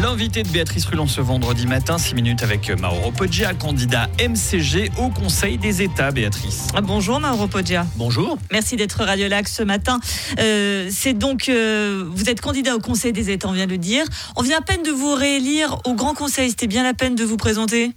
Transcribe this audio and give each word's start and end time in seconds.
L'invité 0.00 0.44
de 0.44 0.48
Béatrice 0.48 0.84
Rulon 0.84 1.08
ce 1.08 1.20
vendredi 1.20 1.66
matin, 1.66 1.98
6 1.98 2.14
minutes 2.14 2.44
avec 2.44 2.70
Mauro 2.70 3.10
Poggia, 3.10 3.52
candidat 3.52 4.08
MCG 4.20 4.92
au 4.96 5.08
Conseil 5.08 5.58
des 5.58 5.82
États, 5.82 6.12
Béatrice. 6.12 6.68
Ah, 6.76 6.82
bonjour 6.82 7.18
Mauro 7.18 7.48
Poggia. 7.48 7.84
Bonjour. 7.96 8.38
Merci 8.52 8.76
d'être 8.76 9.02
radiolac 9.02 9.48
ce 9.48 9.64
matin. 9.64 9.98
Euh, 10.38 10.88
c'est 10.88 11.14
donc, 11.14 11.48
euh, 11.48 12.04
vous 12.14 12.30
êtes 12.30 12.40
candidat 12.40 12.76
au 12.76 12.80
Conseil 12.80 13.12
des 13.12 13.30
États, 13.30 13.48
on 13.48 13.52
vient 13.52 13.66
de 13.66 13.72
le 13.72 13.78
dire. 13.78 14.04
On 14.36 14.42
vient 14.42 14.58
à 14.58 14.62
peine 14.62 14.84
de 14.84 14.92
vous 14.92 15.14
réélire 15.14 15.80
au 15.84 15.94
Grand 15.94 16.14
Conseil. 16.14 16.50
C'était 16.50 16.68
bien 16.68 16.84
la 16.84 16.94
peine 16.94 17.16
de 17.16 17.24
vous 17.24 17.36
présenter? 17.36 17.92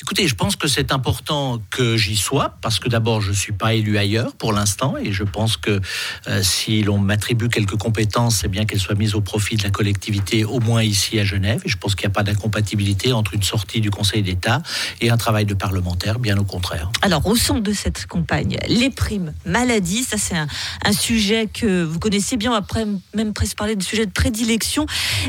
Écoutez, 0.00 0.28
je 0.28 0.36
pense 0.36 0.54
que 0.54 0.68
c'est 0.68 0.92
important 0.92 1.60
que 1.70 1.96
j'y 1.96 2.16
sois, 2.16 2.56
parce 2.60 2.78
que 2.78 2.88
d'abord, 2.88 3.20
je 3.20 3.30
ne 3.30 3.34
suis 3.34 3.52
pas 3.52 3.74
élu 3.74 3.98
ailleurs 3.98 4.32
pour 4.34 4.52
l'instant, 4.52 4.96
et 4.96 5.12
je 5.12 5.24
pense 5.24 5.56
que 5.56 5.80
euh, 6.28 6.42
si 6.42 6.84
l'on 6.84 6.98
m'attribue 6.98 7.48
quelques 7.48 7.76
compétences, 7.76 8.36
c'est 8.36 8.48
bien 8.48 8.64
qu'elles 8.64 8.78
soient 8.78 8.94
mises 8.94 9.16
au 9.16 9.20
profit 9.20 9.56
de 9.56 9.64
la 9.64 9.70
collectivité, 9.70 10.44
au 10.44 10.60
moins 10.60 10.84
ici 10.84 11.18
à 11.18 11.24
Genève, 11.24 11.60
et 11.64 11.68
je 11.68 11.76
pense 11.76 11.96
qu'il 11.96 12.06
n'y 12.06 12.12
a 12.12 12.14
pas 12.14 12.22
d'incompatibilité 12.22 13.12
entre 13.12 13.34
une 13.34 13.42
sortie 13.42 13.80
du 13.80 13.90
Conseil 13.90 14.22
d'État 14.22 14.62
et 15.00 15.10
un 15.10 15.16
travail 15.16 15.46
de 15.46 15.54
parlementaire, 15.54 16.20
bien 16.20 16.38
au 16.38 16.44
contraire. 16.44 16.92
Alors, 17.02 17.26
au 17.26 17.34
centre 17.34 17.62
de 17.62 17.72
cette 17.72 18.06
campagne, 18.06 18.56
les 18.68 18.90
primes 18.90 19.32
maladie, 19.46 20.04
ça 20.04 20.16
c'est 20.16 20.36
un, 20.36 20.46
sujet 20.92 21.48
que 21.52 21.82
vous 21.82 21.98
connaissez 21.98 22.36
bien, 22.36 22.52
après 22.52 22.86
même 23.14 23.32
presque 23.32 23.56
parler 23.56 23.74
de 23.74 23.82
sujet 23.82 24.06
de 24.06 24.12
prédilection, 24.12 24.86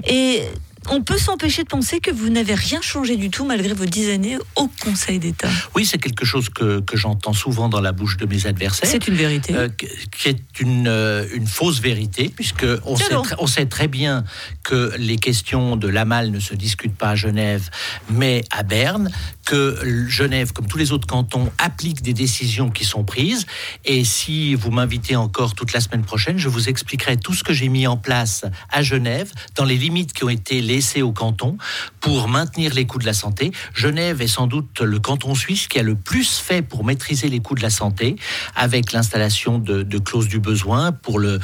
et 0.08 0.44
on 0.90 1.02
peut 1.02 1.18
s'empêcher 1.18 1.64
de 1.64 1.68
penser 1.68 2.00
que 2.00 2.12
vous 2.12 2.30
n'avez 2.30 2.56
rien 2.56 2.82
changé 2.82 3.16
du 3.16 3.30
tout 3.30 3.46
malgré 3.46 3.74
vos 3.74 3.86
dix 3.86 4.10
années 4.10 4.38
au 4.56 4.70
Conseil 4.82 5.20
d'État. 5.20 5.50
Oui, 5.76 5.86
c'est 5.86 5.98
quelque 5.98 6.26
chose 6.26 6.50
que, 6.50 6.84
j'entends 6.94 7.34
souvent 7.34 7.70
dans 7.70 7.82
la 7.82 7.92
bouche 7.92 8.18
de 8.18 8.26
mes 8.26 8.46
adversaires. 8.46 8.90
C'est 8.90 9.08
une 9.08 9.16
vérité. 9.16 9.54
Euh, 9.54 9.70
qui 9.70 10.30
est 10.30 10.60
une, 10.60 10.88
euh, 10.88 11.26
une 11.34 11.48
fausse 11.48 11.80
vérité, 11.80 12.32
puisque 12.36 12.66
on 12.86 12.96
sait, 12.96 13.16
on 13.38 13.48
sait, 13.48 13.66
très 13.68 13.88
bien 13.88 14.24
que 14.64 14.94
les 14.98 15.18
questions 15.18 15.76
de 15.76 15.88
l'AMAL 15.88 16.32
ne 16.32 16.40
se 16.40 16.56
discutent 16.56 16.96
pas 16.96 17.12
à 17.12 17.16
Genève, 17.16 17.70
mais 18.10 18.44
à 18.50 18.64
Berne, 18.64 19.12
que 19.46 20.08
Genève, 20.08 20.54
comme 20.54 20.68
tous 20.68 20.78
les 20.78 20.92
autres 20.92 21.08
cantons, 21.08 21.52
applique 21.58 22.02
des 22.02 22.14
décisions 22.14 22.70
qui 22.70 22.86
sont 22.86 23.04
prises. 23.04 23.46
Et 23.86 24.04
si 24.04 24.56
vous 24.56 24.72
m'invitez 24.72 25.16
encore 25.16 25.56
toute 25.56 25.74
la 25.74 25.80
semaine 25.80 26.04
prochaine, 26.04 26.38
je 26.38 26.50
vous 26.50 26.70
expliquerai 26.70 27.18
tout 27.18 27.34
ce 27.34 27.44
que 27.44 27.54
j'ai 27.54 27.68
mis 27.68 27.88
en 27.88 27.98
place 27.98 28.46
à 28.72 28.84
Genève, 28.84 29.32
dans 29.56 29.66
les 29.66 29.78
limites 29.78 30.14
qui 30.14 30.24
ont 30.24 30.30
été 30.30 30.62
laissées 30.80 31.02
au 31.02 31.12
canton, 31.12 31.58
pour 32.00 32.30
maintenir 32.30 32.74
les 32.74 32.86
coûts 32.86 33.00
de 33.00 33.06
la 33.06 33.12
santé. 33.12 33.52
Genève 33.74 34.22
est 34.22 34.30
sans 34.30 34.48
doute 34.48 34.80
le 34.80 34.98
canton 34.98 35.36
suisse 35.36 35.68
qui 35.68 35.78
a 35.78 35.84
le 35.84 35.96
plus 35.96 36.38
fait 36.38 36.62
pour 36.62 36.86
maîtriser 36.86 37.28
les 37.28 37.42
coûts 37.42 37.56
de 37.56 37.62
la 37.62 37.70
santé, 37.70 38.16
avec 38.56 38.94
l'installation 38.94 39.60
de, 39.60 40.00
clauses 40.00 40.30
du 40.30 40.40
besoin 40.40 40.94
pour 40.94 41.20
le, 41.20 41.42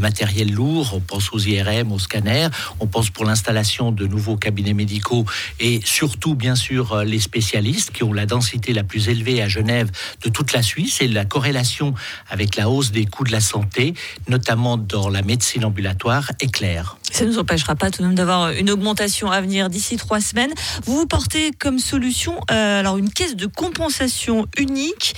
matériel 0.00 0.52
lourd. 0.52 0.94
On 0.94 1.00
pense 1.00 1.32
aux 1.32 1.38
IRM, 1.38 1.92
aux 1.92 2.00
scanners. 2.00 2.48
On 2.80 2.88
pense 2.88 3.10
pour 3.10 3.24
l'installation 3.24 3.92
de 3.92 4.04
nouveaux 4.08 4.36
cabinets 4.36 4.74
médicaux 4.74 5.24
et 5.60 5.80
surtout, 5.84 6.34
bien 6.34 6.56
sûr, 6.56 7.04
les 7.04 7.20
spécialistes 7.20 7.92
qui 7.92 8.02
ont 8.02 8.12
la 8.12 8.26
densité 8.26 8.72
la 8.72 8.82
plus 8.82 9.08
élevée 9.08 9.40
à 9.42 9.46
Genève 9.46 9.92
de 10.24 10.28
toute 10.28 10.52
la 10.52 10.62
Suisse 10.62 11.00
et 11.00 11.06
la 11.06 11.24
corrélation 11.24 11.94
avec 12.28 12.56
la 12.56 12.68
hausse 12.68 12.90
des 12.90 13.06
coûts 13.06 13.22
de 13.22 13.30
la 13.30 13.40
santé, 13.40 13.94
notamment 14.26 14.76
dans 14.76 15.08
la 15.08 15.22
médecine 15.22 15.64
ambulatoire, 15.64 16.32
est 16.40 16.50
claire. 16.50 16.96
Ça 17.12 17.24
ne 17.24 17.30
nous 17.30 17.38
empêchera 17.38 17.74
pas 17.74 17.90
tout 17.90 18.00
de 18.00 18.06
même 18.06 18.16
d'avoir 18.16 18.50
augmentation 18.70 19.30
à 19.30 19.40
venir 19.40 19.68
d'ici 19.68 19.96
trois 19.96 20.20
semaines. 20.20 20.52
Vous 20.84 20.96
vous 20.96 21.06
portez 21.06 21.50
comme 21.58 21.78
solution 21.78 22.40
euh, 22.50 22.80
alors 22.80 22.98
une 22.98 23.10
caisse 23.10 23.36
de 23.36 23.46
compensation 23.46 24.46
unique. 24.56 25.14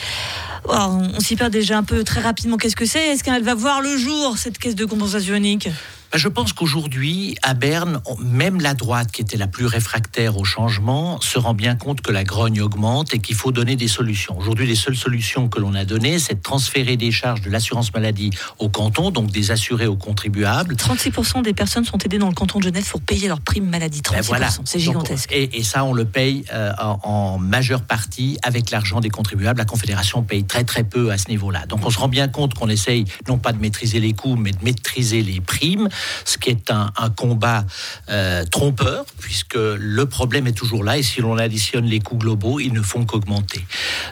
on 0.69 1.21
s'y 1.21 1.37
perd 1.37 1.53
déjà 1.53 1.79
un 1.79 1.85
peu 1.85 2.05
très 2.05 2.21
rapidement. 2.21 2.57
Qu'est-ce 2.57 2.77
que 2.77 2.87
c'est? 2.87 3.09
Est-ce 3.09 3.25
qu'elle 3.25 3.43
va 3.43 3.55
voir 3.55 3.81
le 3.81 3.97
jour, 3.97 4.39
cette 4.39 4.59
caisse 4.59 4.75
de 4.75 4.85
compensation 4.85 5.35
unique? 5.35 5.69
Je 6.19 6.29
pense 6.29 6.53
qu'aujourd'hui, 6.53 7.37
à 7.43 7.55
Berne, 7.55 8.01
même 8.21 8.61
la 8.61 8.75
droite, 8.75 9.11
qui 9.11 9.23
était 9.23 9.37
la 9.37 9.47
plus 9.47 9.67
réfractaire 9.67 10.39
au 10.39 10.45
changement, 10.45 11.21
se 11.21 11.39
rend 11.39 11.55
bien 11.55 11.77
compte 11.77 12.01
que 12.03 12.13
la 12.13 12.25
grogne 12.25 12.61
augmente 12.61 13.15
et 13.15 13.19
qu'il 13.19 13.35
faut 13.35 13.53
donner 13.53 13.77
des 13.77 13.89
solutions. 13.89 14.39
Aujourd'hui, 14.39 14.67
les 14.67 14.75
seules 14.75 14.97
solutions 14.97 15.49
que 15.49 15.59
l'on 15.59 15.75
a 15.75 15.85
données, 15.85 16.19
c'est 16.19 16.35
de 16.35 16.43
transférer 16.43 16.97
des 16.97 17.11
charges 17.11 17.41
de 17.41 17.51
l'assurance 17.51 17.93
maladie 17.93 18.31
au 18.59 18.69
canton, 18.69 19.11
donc 19.11 19.31
des 19.31 19.51
assurés 19.51 19.87
aux 19.87 19.97
contribuables. 19.97 20.75
36% 20.75 21.43
des 21.43 21.53
personnes 21.53 21.85
sont 21.85 21.99
aidées 21.99 22.19
dans 22.19 22.29
le 22.29 22.35
canton 22.35 22.59
de 22.59 22.65
Genève 22.65 22.89
pour 22.89 23.01
payer 23.01 23.29
leur 23.29 23.41
prime 23.41 23.69
maladie. 23.69 24.01
36%, 24.01 24.13
ben 24.13 24.23
voilà. 24.23 24.49
c'est 24.65 24.79
gigantesque. 24.79 25.33
et, 25.33 25.63
ça, 25.65 25.85
on 25.85 25.93
le 25.93 26.05
paye 26.05 26.45
euh, 26.53 26.73
en, 26.79 27.01
en, 27.03 27.39
majeure 27.39 27.83
partie 27.83 28.39
avec 28.43 28.71
l'argent 28.71 29.01
des 29.01 29.11
contribuables. 29.11 29.59
La 29.59 29.65
Confédération 29.65 30.23
paye 30.23 30.45
très 30.45 30.65
très 30.65 30.85
peu 30.85 31.11
à 31.11 31.19
ce 31.19 31.29
niveau-là. 31.29 31.67
Donc 31.67 31.85
on 31.85 31.91
se 31.91 31.99
rend 31.99 32.09
bien 32.09 32.29
compte 32.29 32.55
qu'on 32.55 32.69
essaye 32.69 33.05
non 33.29 33.39
pas 33.39 33.53
de 33.53 33.59
maîtriser 33.59 34.01
les 34.01 34.13
coûts, 34.13 34.37
mais 34.37 34.53
de 34.53 34.63
maîtriser 34.63 35.23
les 35.23 35.41
primes 35.41 35.89
ce 36.25 36.39
qui 36.39 36.51
est 36.51 36.71
un, 36.71 36.91
combat 37.17 37.65
euh, 38.09 38.45
trompeur, 38.45 39.05
puisque 39.19 39.57
le 39.57 40.07
problème 40.07 40.47
est 40.47 40.53
toujours 40.53 40.85
là, 40.85 40.99
et 40.99 41.03
si 41.03 41.21
l'on 41.21 41.39
additionne 41.39 41.85
les 41.87 42.01
coûts 42.01 42.17
globaux, 42.17 42.61
ils 42.61 42.73
ne 42.73 42.83
font 42.83 43.05
qu'augmenter. 43.05 43.65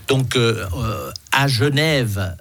Donc, 0.09 0.37
euh, 0.37 0.67
euh, 0.77 1.11
à 1.33 1.49
Genève, 1.49 2.37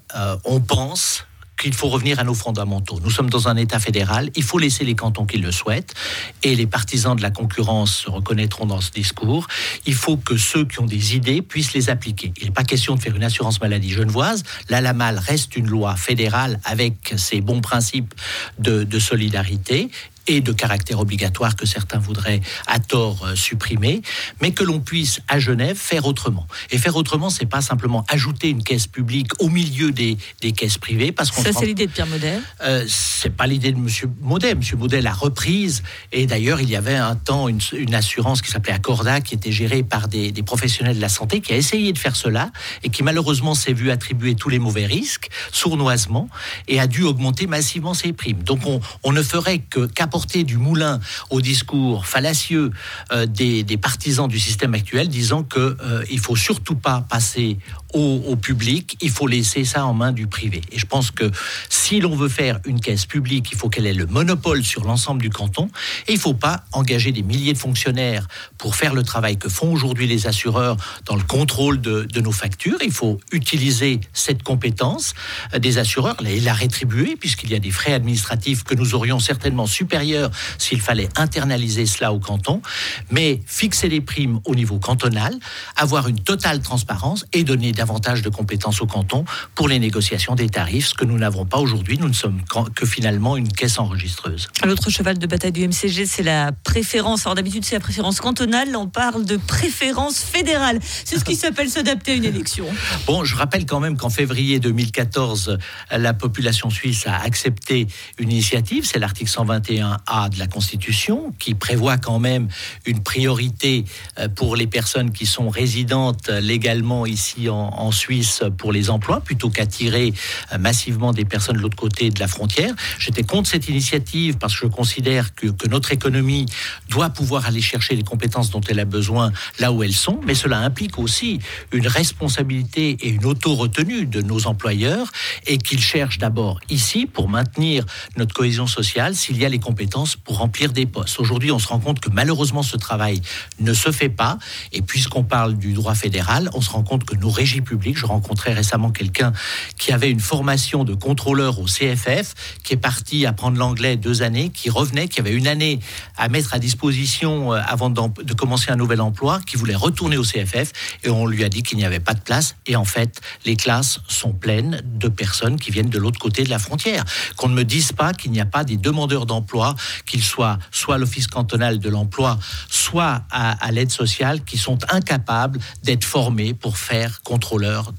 on 0.46 0.60
pense 0.60 1.26
qu'il 1.62 1.74
faut 1.76 1.90
revenir 1.90 2.20
à 2.20 2.24
nos 2.24 2.34
fondamentaux. 2.34 3.00
Nous 3.04 3.12
sommes 3.12 3.30
dans 3.30 3.48
un 3.48 3.56
État 3.56 3.80
fédéral, 3.80 4.32
il 4.36 4.42
faut 4.42 4.58
laisser 4.58 4.84
les 4.84 4.96
cantons 4.96 5.28
qui 5.28 5.38
le 5.38 5.52
souhaitent, 5.52 5.94
et 6.42 6.56
les 6.56 6.66
partisans 6.66 7.16
de 7.16 7.22
la 7.22 7.30
concurrence 7.30 7.96
se 7.96 8.10
reconnaîtront 8.10 8.66
dans 8.66 8.82
ce 8.82 8.90
discours. 8.90 9.48
Il 9.86 9.94
faut 9.94 10.18
que 10.18 10.38
ceux 10.38 10.66
qui 10.66 10.80
ont 10.80 10.88
des 10.88 11.16
idées 11.16 11.44
puissent 11.44 11.74
les 11.74 11.92
appliquer. 11.92 12.34
Il 12.42 12.46
n'est 12.46 12.52
pas 12.52 12.64
question 12.64 12.96
de 12.96 13.00
faire 13.00 13.16
une 13.16 13.24
assurance 13.24 13.62
maladie 13.62 13.92
genevoise. 13.92 14.42
La 14.70 14.82
LAMAL 14.82 15.20
reste 15.20 15.56
une 15.56 15.68
loi 15.68 15.96
fédérale 15.96 16.60
avec 16.64 17.14
ses 17.16 17.42
bons 17.42 17.62
principes 17.62 18.16
de 18.58 19.00
solidarité, 19.00 19.92
et 20.28 20.42
de 20.42 20.52
caractère 20.52 21.00
obligatoire 21.00 21.56
que 21.56 21.66
certains 21.66 22.00
voudraient 22.00 22.42
à 22.68 22.80
tort 22.80 23.26
euh, 23.26 23.36
supprimer, 23.36 24.02
mais 24.42 24.52
que 24.52 24.64
l'on 24.64 24.80
puisse 24.80 25.22
à 25.28 25.40
Genève 25.40 25.78
faire 25.78 26.06
autrement. 26.06 26.48
Et 26.70 26.78
faire 26.78 26.96
autrement, 26.96 27.30
c'est 27.30 27.46
pas 27.46 27.62
simplement 27.62 28.06
ajouter 28.10 28.50
une 28.50 28.64
caisse 28.64 28.88
publique 28.88 29.32
au 29.40 29.50
milieu 29.50 29.92
des, 29.92 30.18
des 30.42 30.52
caisses 30.52 30.78
privées, 30.78 31.12
parce 31.12 31.32
qu'on 31.32 31.42
ça 31.44 31.54
c'est 31.54 31.66
l'idée 31.66 31.88
de 31.88 31.92
Pierre 31.92 32.08
Model. 32.08 32.42
Euh, 32.64 32.86
c'est 32.88 33.36
pas 33.36 33.48
l'idée 33.48 33.72
de 33.72 33.78
Monsieur 33.78 34.10
Model. 34.22 34.58
Monsieur 34.58 34.78
Model 34.78 35.08
a 35.08 35.14
reprise, 35.14 35.84
et 36.12 36.26
d'ailleurs 36.26 36.62
il 36.62 36.70
y 36.70 36.76
avait 36.76 36.96
un 36.96 37.16
temps 37.16 37.48
une, 37.48 37.60
une 37.74 37.96
assurance 37.96 38.42
qui 38.42 38.52
s'appelait 38.52 38.74
Accorda, 38.74 39.22
qui 39.22 39.36
était 39.36 39.52
gérée 39.52 39.84
par 39.84 40.08
des, 40.08 40.32
des, 40.32 40.44
professionnels 40.44 40.98
de 40.98 41.02
la 41.02 41.10
santé, 41.10 41.42
qui 41.42 41.54
a 41.54 41.58
essayé 41.58 41.94
de 41.94 41.98
faire 41.98 42.16
cela 42.16 42.52
et 42.84 42.90
qui 42.90 43.04
malheureusement 43.04 43.56
s'est 43.56 43.74
vu 43.74 43.92
attribuer 43.92 44.36
tous 44.36 44.50
les 44.50 44.60
mauvais 44.60 44.86
risques 44.86 45.30
sournoisement 45.52 46.30
et 46.68 46.80
a 46.80 46.88
dû 46.88 47.04
augmenter 47.04 47.48
massivement 47.48 47.94
ses 47.94 48.14
primes. 48.14 48.44
Donc 48.44 48.66
on, 48.66 48.82
on 49.04 49.12
ne 49.12 49.22
ferait 49.22 49.60
que 49.60 49.86
porter 50.12 50.44
du 50.44 50.58
moulin 50.58 51.00
au 51.32 51.42
discours 51.42 52.06
fallacieux 52.06 52.70
euh, 53.12 53.26
des, 53.26 53.64
partisans 53.78 54.28
du 54.28 54.40
système 54.40 54.76
actuel, 54.76 55.08
disant 55.08 55.44
qu'il 55.44 55.62
euh, 55.62 56.04
il 56.12 56.20
faut 56.20 56.36
surtout 56.36 56.76
pas 56.76 57.04
passer 57.10 57.58
au, 57.94 58.36
public, 58.36 58.98
il 59.02 59.10
faut 59.10 59.28
laisser 59.28 59.66
ça 59.66 59.86
en 59.86 59.94
main 59.94 60.12
du 60.12 60.28
privé. 60.28 60.62
Et 60.72 60.80
je 60.80 60.86
pense 60.86 61.12
que 61.12 61.30
si 61.70 62.00
l'on 62.00 62.16
veut 62.16 62.30
faire 62.30 62.60
une 62.66 62.80
caisse 62.80 63.06
publique, 63.06 63.50
il 63.52 63.58
faut 63.58 63.70
qu'elle 63.70 63.86
ait 63.86 63.94
le 63.94 64.08
monopole 64.08 64.64
sur 64.64 64.84
l'ensemble 64.84 65.22
du 65.22 65.30
canton, 65.30 65.70
et 66.08 66.14
il 66.14 66.16
ne 66.16 66.20
faut 66.20 66.34
pas 66.34 66.64
engager 66.72 67.12
des 67.12 67.24
milliers 67.24 67.54
de 67.54 67.58
fonctionnaires 67.58 68.28
pour 68.58 68.76
faire 68.76 68.94
le 68.94 69.04
travail 69.04 69.38
que 69.38 69.50
font 69.50 69.72
aujourd'hui 69.72 70.08
les 70.08 70.28
assureurs 70.28 70.78
dans 71.06 71.16
le 71.16 71.24
contrôle 71.24 71.82
de, 71.82 72.08
de 72.12 72.22
nos 72.22 72.32
factures. 72.32 72.78
Il 72.84 72.92
faut 72.92 73.20
utiliser 73.32 74.00
cette 74.14 74.44
compétence 74.44 75.14
des 75.58 75.78
assureurs 75.78 76.18
et 76.26 76.40
la 76.40 76.54
rétribuer, 76.54 77.16
puisqu'il 77.16 77.52
y 77.52 77.56
a 77.56 77.60
des 77.60 77.72
frais 77.72 77.94
administratifs 77.94 78.64
que 78.64 78.76
nous 78.76 78.96
aurions 78.96 79.20
certainement 79.20 79.68
supérieurs 79.68 80.32
s'il 80.58 80.82
fallait 80.82 81.10
internaliser 81.18 81.86
cela 81.86 82.14
au 82.14 82.20
canton, 82.20 82.62
mais 83.10 83.42
fixer 83.46 83.90
les 83.90 84.02
primes 84.02 84.40
au 84.46 84.56
niveau 84.56 84.80
cantonal, 84.80 85.34
avoir 85.76 86.08
une 86.08 86.20
totale 86.20 86.62
transparence 86.62 87.26
et 87.34 87.44
donner 87.44 87.72
davantage 87.82 88.22
de 88.22 88.30
compétences 88.30 88.80
au 88.84 88.86
canton 88.86 89.26
pour 89.56 89.68
les 89.68 89.80
négociations 89.80 90.36
des 90.36 90.50
tarifs, 90.50 90.90
ce 90.90 90.94
que 90.94 91.04
nous 91.04 91.18
n'avons 91.18 91.46
pas 91.46 91.58
aujourd'hui. 91.58 91.98
Nous 91.98 92.10
ne 92.10 92.14
sommes 92.14 92.40
que 92.76 92.86
finalement 92.86 93.38
une 93.38 93.52
caisse 93.52 93.80
enregistreuse. 93.80 94.50
L'autre 94.64 94.92
cheval 94.92 95.18
de 95.18 95.26
bataille 95.26 95.52
du 95.52 95.68
MCG, 95.68 96.06
c'est 96.06 96.22
la 96.22 96.52
préférence. 96.52 97.26
Alors 97.26 97.34
d'habitude, 97.34 97.66
c'est 97.66 97.74
la 97.74 97.82
préférence 97.82 98.20
cantonale. 98.22 98.70
Là, 98.70 98.78
on 98.78 98.88
parle 98.88 99.26
de 99.26 99.38
préférence 99.38 100.20
fédérale. 100.20 100.78
C'est 101.06 101.18
ce 101.18 101.26
qui 101.26 101.36
s'appelle 101.44 101.72
s'adapter 101.72 102.12
à 102.12 102.16
une 102.16 102.26
élection. 102.26 102.68
Bon, 103.08 103.24
je 103.24 103.36
rappelle 103.36 103.66
quand 103.66 103.80
même 103.80 103.98
qu'en 103.98 104.12
février 104.12 104.60
2014, 104.60 105.58
la 105.90 106.14
population 106.14 106.70
suisse 106.70 107.08
a 107.08 107.18
accepté 107.18 107.88
une 108.20 108.32
initiative. 108.32 108.86
C'est 108.86 109.00
l'article 109.00 109.32
121 109.32 109.98
a 110.06 110.30
de 110.30 110.38
la 110.38 110.46
Constitution 110.46 111.34
qui 111.40 111.56
prévoit 111.56 111.98
quand 111.98 112.20
même 112.20 112.48
une 112.86 113.02
priorité 113.02 113.86
euh, 114.20 114.28
pour 114.28 114.56
les 114.56 114.68
personnes 114.68 115.12
qui 115.12 115.26
sont 115.26 115.50
résidentes 115.50 116.30
légalement 116.30 117.08
ici 117.08 117.50
en, 117.50 117.71
en, 117.72 117.92
Suisse 117.92 118.44
pour 118.58 118.72
les 118.72 118.90
emplois 118.90 119.20
plutôt 119.20 119.50
qu'attirer 119.50 120.14
massivement 120.60 121.12
des 121.12 121.26
personnes 121.26 121.58
de 121.58 121.62
l'autre 121.62 121.76
côté 121.76 122.10
de 122.10 122.20
la 122.20 122.28
frontière. 122.28 122.74
J'étais 123.00 123.24
contre 123.24 123.50
cette 123.50 123.68
initiative 123.68 124.38
parce 124.38 124.54
que 124.54 124.68
je 124.68 124.72
considère 124.72 125.36
que, 125.36 125.48
que 125.48 125.68
notre 125.68 125.92
économie 125.92 126.46
doit 126.90 127.10
pouvoir 127.10 127.46
aller 127.46 127.62
chercher 127.62 127.96
les 127.96 128.04
compétences 128.04 128.50
dont 128.50 128.62
elle 128.62 128.80
a 128.80 128.86
besoin 128.86 129.32
là 129.60 129.72
où 129.72 129.84
elles 129.84 129.94
sont, 129.94 130.20
mais 130.26 130.36
cela 130.36 130.60
implique 130.60 130.98
aussi 131.00 131.40
une 131.72 131.88
responsabilité 131.88 132.98
et 133.02 133.10
une 133.10 133.26
auto-retenue 133.26 134.06
de 134.06 134.22
nos 134.22 134.48
employeurs 134.48 135.12
et 135.48 135.58
qu'ils 135.58 135.82
cherchent 135.82 136.18
d'abord 136.18 136.60
ici 136.70 137.06
pour 137.06 137.30
maintenir 137.30 137.86
notre 138.18 138.34
cohésion 138.34 138.68
sociale 138.68 139.16
s'il 139.16 139.38
y 139.38 139.46
a 139.46 139.50
les 139.50 139.60
compétences 139.60 140.16
pour 140.16 140.38
remplir 140.38 140.72
des 140.72 140.86
postes. 140.86 141.20
Aujourd'hui, 141.20 141.52
on 141.52 141.60
se 141.60 141.68
rend 141.68 141.80
compte 141.80 142.00
que 142.00 142.10
malheureusement 142.10 142.64
ce 142.64 142.78
travail 142.78 143.22
ne 143.60 143.74
se 143.74 143.92
fait 143.92 144.10
pas 144.10 144.38
et 144.72 144.82
puisqu'on 144.82 145.24
parle 145.24 145.58
du 145.58 145.74
droit 145.74 145.96
fédéral, 145.96 146.50
on 146.54 146.62
se 146.62 146.70
rend 146.70 146.84
compte 146.84 147.06
que 147.06 147.16
nos 147.16 147.30
régies 147.62 147.72
publiques, 147.72 147.98
je 147.98 148.06
rencontrais 148.06 148.54
récemment 148.54 148.92
quelqu'un 148.92 149.32
qui 149.78 149.92
avait 149.92 150.10
une 150.10 150.20
formation 150.20 150.84
de 150.84 150.94
contrôleur 150.94 151.60
au 151.60 151.66
CFF, 151.66 152.34
qui 152.64 152.74
est 152.74 152.78
parti 152.78 153.26
apprendre 153.26 153.58
l'anglais 153.58 153.98
deux 153.98 154.24
années, 154.24 154.50
qui 154.50 154.70
revenait, 154.70 155.08
qui 155.08 155.20
avait 155.20 155.34
une 155.34 155.48
année 155.48 155.80
à 156.18 156.28
mettre 156.28 156.54
à 156.54 156.60
disposition 156.60 157.54
euh, 157.54 157.62
avant 157.66 157.90
de 157.90 158.34
commencer 158.34 158.72
un 158.72 158.76
nouvel 158.76 159.02
emploi, 159.02 159.40
qui 159.46 159.58
voulait 159.58 159.76
retourner 159.76 160.18
au 160.18 160.24
CFF 160.24 160.72
et 161.04 161.10
on 161.10 161.26
lui 161.26 161.44
a 161.44 161.50
dit 161.50 161.64
qu'il 161.64 161.78
n'y 161.78 161.86
avait 161.86 162.00
pas 162.00 162.14
de 162.14 162.20
place 162.20 162.56
et 162.66 162.76
en 162.76 162.86
fait 162.86 163.22
les 163.46 163.56
classes 163.56 164.00
sont 164.08 164.34
pleines 164.34 164.82
de 164.86 165.08
personnes 165.08 165.58
qui 165.58 165.72
viennent 165.72 165.90
de 165.90 166.00
l'autre 166.00 166.20
côté 166.20 166.44
de 166.44 166.50
la 166.50 166.60
frontière. 166.60 167.04
Qu'on 167.38 167.50
ne 167.50 167.56
me 167.56 167.64
dise 167.64 167.92
pas 167.92 168.14
qu'il 168.14 168.32
n'y 168.32 168.42
a 168.42 168.46
pas 168.46 168.64
des 168.64 168.78
demandeurs 168.78 169.26
d'emploi, 169.26 169.76
qu'ils 170.06 170.24
soient 170.24 170.58
soit 170.72 170.96
à 170.96 170.98
l'office 170.98 171.28
cantonal 171.28 171.80
de 171.80 171.90
l'emploi, 171.90 172.40
soit 172.70 173.24
à, 173.30 173.52
à 173.66 173.72
l'aide 173.72 173.92
sociale, 173.92 174.44
qui 174.44 174.58
sont 174.58 174.80
incapables 174.90 175.60
d'être 175.84 176.04
formés 176.04 176.54
pour 176.54 176.78
faire 176.78 177.22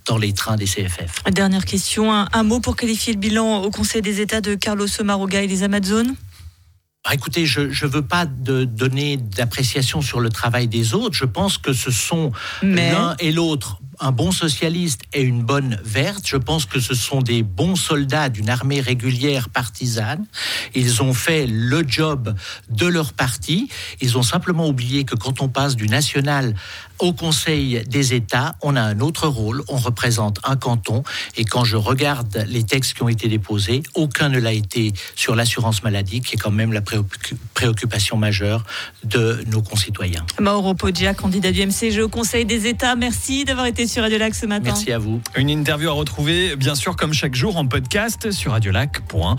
dans 0.06 0.18
les 0.18 0.32
trains 0.32 0.56
des 0.56 0.64
CFF. 0.64 1.22
Dernière 1.32 1.64
question, 1.64 2.12
un, 2.12 2.42
mot 2.42 2.60
pour 2.60 2.76
qualifier 2.76 3.12
le 3.12 3.18
bilan 3.18 3.62
au 3.62 3.70
Conseil 3.70 4.02
des 4.02 4.20
États 4.20 4.40
de 4.40 4.54
Carlos 4.54 4.86
Maroga 5.04 5.42
et 5.42 5.46
les 5.46 5.62
Amazones? 5.62 6.14
Ah, 7.04 7.14
écoutez, 7.14 7.46
je 7.46 7.60
ne 7.60 7.90
veux 7.90 8.02
pas 8.02 8.26
de 8.26 8.64
donner 8.64 9.16
d'appréciation 9.16 10.02
sur 10.02 10.20
le 10.20 10.28
travail 10.28 10.68
des 10.68 10.94
autres. 10.94 11.16
Je 11.16 11.24
pense 11.24 11.58
que 11.58 11.72
ce 11.72 11.90
sont 11.90 12.30
l'un 12.62 13.16
et 13.18 13.32
l'autre 13.32 13.80
un 14.02 14.10
bon 14.10 14.32
socialiste 14.32 15.02
et 15.12 15.22
une 15.22 15.42
bonne 15.42 15.78
verte. 15.84 16.26
Je 16.26 16.36
pense 16.36 16.66
que 16.66 16.80
ce 16.80 16.94
sont 16.94 17.22
des 17.22 17.42
bons 17.42 17.76
soldats 17.76 18.28
d'une 18.28 18.50
armée 18.50 18.80
régulière 18.80 19.48
partisane. 19.48 20.26
Ils 20.74 21.02
ont 21.02 21.14
fait 21.14 21.46
le 21.46 21.84
job 21.86 22.34
de 22.68 22.86
leur 22.86 23.12
parti. 23.12 23.68
Ils 24.00 24.18
ont 24.18 24.22
simplement 24.22 24.68
oublié 24.68 25.04
que 25.04 25.14
quand 25.14 25.40
on 25.40 25.48
passe 25.48 25.76
du 25.76 25.86
national 25.86 26.54
au 26.98 27.12
Conseil 27.12 27.82
des 27.88 28.14
États, 28.14 28.54
on 28.62 28.76
a 28.76 28.82
un 28.82 29.00
autre 29.00 29.28
rôle. 29.28 29.62
On 29.68 29.76
représente 29.76 30.38
un 30.44 30.56
canton. 30.56 31.02
Et 31.36 31.44
quand 31.44 31.64
je 31.64 31.76
regarde 31.76 32.44
les 32.48 32.64
textes 32.64 32.94
qui 32.94 33.02
ont 33.02 33.08
été 33.08 33.28
déposés, 33.28 33.82
aucun 33.94 34.28
ne 34.28 34.38
l'a 34.38 34.52
été 34.52 34.92
sur 35.14 35.34
l'assurance 35.34 35.82
maladie, 35.82 36.20
qui 36.20 36.34
est 36.34 36.38
quand 36.38 36.50
même 36.50 36.72
la 36.72 36.82
préoccupation 37.54 38.16
majeure 38.16 38.64
de 39.04 39.44
nos 39.46 39.62
concitoyens. 39.62 40.24
Mauro 40.40 40.74
Poggia, 40.74 41.14
candidat 41.14 41.52
du 41.52 41.64
MCG 41.64 42.02
au 42.02 42.08
Conseil 42.08 42.44
des 42.44 42.66
États, 42.66 42.96
merci 42.96 43.44
d'avoir 43.44 43.66
été 43.66 43.86
sur 43.92 44.02
Radio 44.02 44.16
Lac 44.16 44.34
ce 44.34 44.46
matin. 44.46 44.64
Merci 44.64 44.90
à 44.90 44.96
vous. 44.96 45.20
Une 45.36 45.50
interview 45.50 45.90
à 45.90 45.92
retrouver, 45.92 46.56
bien 46.56 46.74
sûr, 46.74 46.96
comme 46.96 47.12
chaque 47.12 47.34
jour, 47.34 47.58
en 47.58 47.66
podcast 47.66 48.30
sur 48.30 48.52
radiolac.com. 48.52 49.36